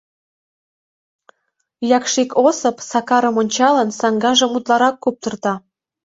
[1.97, 5.53] Якшик Осып, Сакарым ончалын, саҥгажым утларак куптырта.